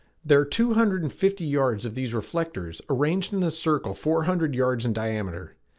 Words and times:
"There 0.25 0.39
are 0.39 0.45
two 0.45 0.73
hundred 0.73 1.03
and 1.03 1.13
fifty 1.13 1.55
of 1.55 1.93
these 1.93 2.15
reflectors 2.15 2.81
arranged 2.89 3.33
in 3.33 3.43
a 3.43 3.51
circle 3.51 3.93
four 3.93 4.23
hundred 4.23 4.55
yards 4.55 4.83
in 4.83 4.93
diameter. 4.93 5.55